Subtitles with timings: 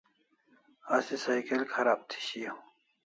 [0.95, 2.59] Asi cycle kharab thi shiau